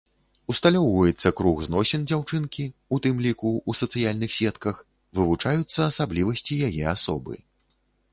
[0.51, 2.65] Усталёўваецца круг зносін дзяўчынкі,
[2.97, 4.81] у тым ліку, у сацыяльных сетках,
[5.19, 7.37] вывучаюцца асаблівасці яе асобы.